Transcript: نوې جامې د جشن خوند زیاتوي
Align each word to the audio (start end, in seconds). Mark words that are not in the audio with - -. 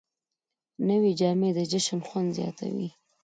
نوې 0.87 1.11
جامې 1.19 1.49
د 1.57 1.59
جشن 1.71 1.99
خوند 2.07 2.29
زیاتوي 2.37 2.89